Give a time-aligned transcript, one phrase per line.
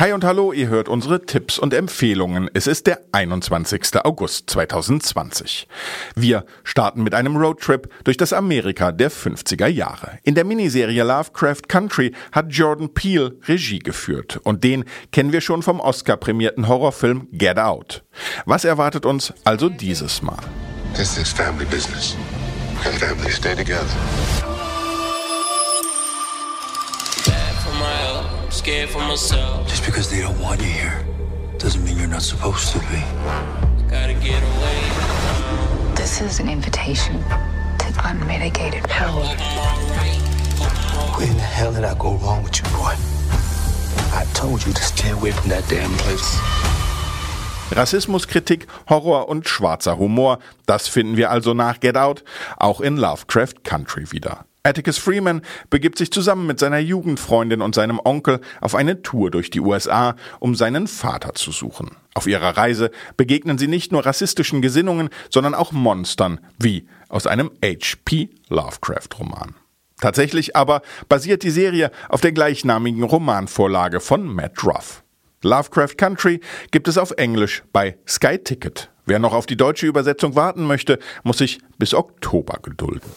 [0.00, 2.48] Hi und hallo, ihr hört unsere Tipps und Empfehlungen.
[2.54, 3.96] Es ist der 21.
[4.04, 5.66] August 2020.
[6.14, 10.20] Wir starten mit einem Roadtrip durch das Amerika der 50er Jahre.
[10.22, 15.64] In der Miniserie Lovecraft Country hat Jordan Peele Regie geführt und den kennen wir schon
[15.64, 18.04] vom Oscar-prämierten Horrorfilm Get Out.
[18.46, 20.38] Was erwartet uns also dieses Mal?
[20.94, 22.16] This is family business.
[22.84, 24.47] And families stay together.
[28.58, 29.68] Scared for myself.
[29.68, 31.06] Just because they don't want you here
[31.58, 33.00] doesn't mean you're not supposed to be.
[33.88, 34.78] Gotta get away.
[35.94, 37.22] This is an invitation
[37.78, 39.22] to unmitigated power.
[41.14, 42.94] What in the hell did I go wrong with you, boy?
[44.12, 46.36] I told you to stay away from that damn place.
[47.70, 52.24] Rassismuskritik, Horror und schwarzer Humor, das finden wir also nach Get Out
[52.56, 54.46] auch in Lovecraft Country wieder.
[54.68, 59.48] Atticus Freeman begibt sich zusammen mit seiner Jugendfreundin und seinem Onkel auf eine Tour durch
[59.48, 61.92] die USA, um seinen Vater zu suchen.
[62.12, 67.50] Auf ihrer Reise begegnen sie nicht nur rassistischen Gesinnungen, sondern auch Monstern, wie aus einem
[67.64, 68.28] H.P.
[68.50, 69.54] Lovecraft-Roman.
[70.00, 75.02] Tatsächlich aber basiert die Serie auf der gleichnamigen Romanvorlage von Matt Ruff.
[75.42, 76.40] Lovecraft Country
[76.72, 78.90] gibt es auf Englisch bei Sky Ticket.
[79.06, 83.10] Wer noch auf die deutsche Übersetzung warten möchte, muss sich bis Oktober gedulden.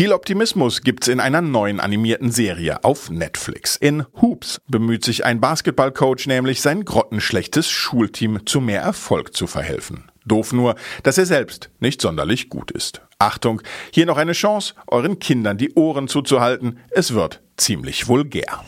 [0.00, 3.76] Viel Optimismus gibt's in einer neuen animierten Serie auf Netflix.
[3.76, 10.10] In Hoops bemüht sich ein Basketballcoach nämlich, sein grottenschlechtes Schulteam zu mehr Erfolg zu verhelfen.
[10.24, 13.02] Doof nur, dass er selbst nicht sonderlich gut ist.
[13.18, 16.78] Achtung, hier noch eine Chance, euren Kindern die Ohren zuzuhalten.
[16.92, 18.64] Es wird ziemlich vulgär.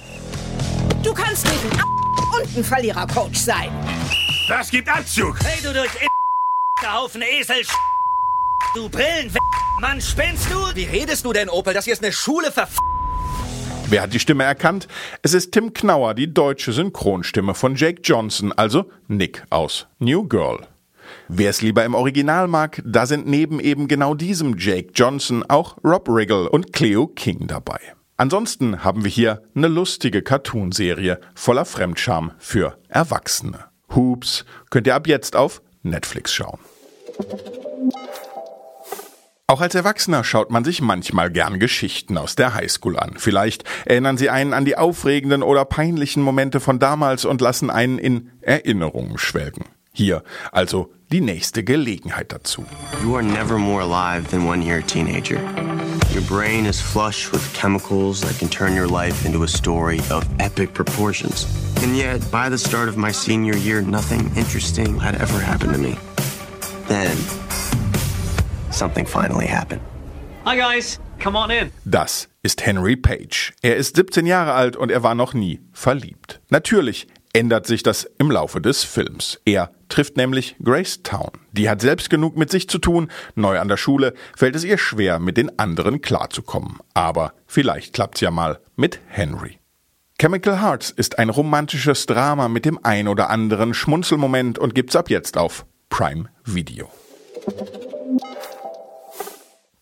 [1.03, 1.81] Du kannst nicht ein
[2.43, 3.71] und ein Verlierercoach sein.
[4.49, 5.43] Das gibt Anzug.
[5.43, 5.93] Hey, du durch
[6.87, 7.63] Haufen Esel.
[8.75, 9.31] Du Brillen.
[9.81, 10.57] Mann, spinnst du?
[10.75, 11.75] Wie redest du denn, Opel?
[11.75, 12.69] Das hier ist eine Schule ver...
[13.89, 14.89] Wer hat die Stimme erkannt?
[15.21, 20.67] Es ist Tim Knauer, die deutsche Synchronstimme von Jake Johnson, also Nick aus New Girl.
[21.29, 25.77] Wer es lieber im Original mag, da sind neben eben genau diesem Jake Johnson auch
[25.85, 27.81] Rob Riggle und Cleo King dabei.
[28.17, 33.67] Ansonsten haben wir hier eine lustige Cartoonserie voller Fremdscham für Erwachsene.
[33.95, 36.61] Hoops könnt ihr ab jetzt auf Netflix schauen.
[39.53, 43.17] Auch als Erwachsener schaut man sich manchmal gern Geschichten aus der Highschool an.
[43.19, 47.99] Vielleicht erinnern sie einen an die aufregenden oder peinlichen Momente von damals und lassen einen
[47.99, 49.67] in Erinnerungen schwelgen.
[49.93, 52.65] Hier also die nächste Gelegenheit dazu.
[53.05, 55.39] You are never more alive than when you're a teenager.
[56.15, 60.25] Your brain is flush with chemicals that can turn your life into a story of
[60.39, 61.47] epic proportions.
[61.83, 65.79] And yet, by the start of my senior year, nothing interesting had ever happened to
[65.79, 65.99] me.
[66.89, 67.19] Then
[68.83, 69.81] something finally happened.
[70.45, 71.71] Hi guys, come on in.
[71.85, 73.53] Das ist Henry Page.
[73.63, 76.41] Er ist 17 Jahre alt und er war noch nie verliebt.
[76.51, 79.41] Natürlich ändert sich das im Laufe des Films.
[79.45, 81.31] Er trifft nämlich Grace Town.
[81.53, 83.09] Die hat selbst genug mit sich zu tun.
[83.37, 86.79] Neu an der Schule fällt es ihr schwer, mit den anderen klarzukommen.
[86.93, 89.61] Aber vielleicht klappt's ja mal mit Henry.
[90.19, 95.09] Chemical Hearts ist ein romantisches Drama mit dem ein oder anderen Schmunzelmoment und gibt's ab
[95.09, 96.91] jetzt auf Prime Video.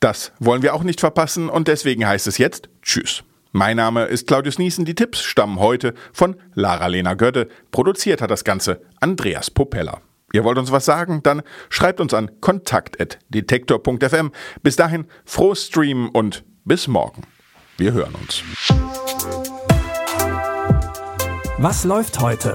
[0.01, 3.23] Das wollen wir auch nicht verpassen und deswegen heißt es jetzt Tschüss.
[3.53, 4.85] Mein Name ist Claudius Niesen.
[4.85, 7.49] Die Tipps stammen heute von Lara-Lena Götte.
[7.73, 10.01] Produziert hat das Ganze Andreas Popella.
[10.33, 11.23] Ihr wollt uns was sagen?
[11.23, 14.31] Dann schreibt uns an kontakt.detektor.fm.
[14.63, 17.23] Bis dahin, frohes Streamen und bis morgen.
[17.77, 18.45] Wir hören uns.
[21.59, 22.55] Was läuft heute?